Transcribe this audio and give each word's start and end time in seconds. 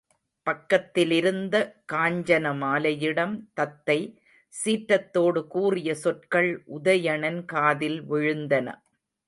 பக்கத்திலிருந்த 0.47 1.55
காஞ்சனமாலையிடம் 1.93 3.35
தத்தை 3.53 3.99
சீற்றத்தோடு 4.53 5.43
கூறிய 5.47 5.95
சொற்கள் 5.95 6.51
உதயணன் 6.79 7.41
காதில் 7.45 7.99
விழுந்தன. 8.11 8.67